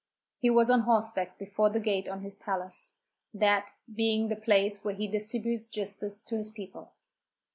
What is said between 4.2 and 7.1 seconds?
the place where he distributes justice to his people.